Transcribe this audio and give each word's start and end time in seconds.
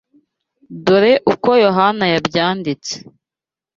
Dore 0.85 1.13
uko 1.33 1.49
Yohana 1.65 2.05
yabyanditse 2.13 2.93